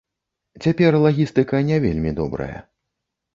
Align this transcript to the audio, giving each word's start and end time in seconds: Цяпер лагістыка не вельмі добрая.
Цяпер 0.65 0.97
лагістыка 1.03 1.61
не 1.69 1.77
вельмі 1.85 2.15
добрая. 2.21 2.49